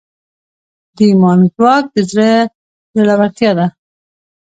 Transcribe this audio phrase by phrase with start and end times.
[0.95, 2.29] د ایمان ځواک د زړه
[2.95, 3.67] زړورتیا ده.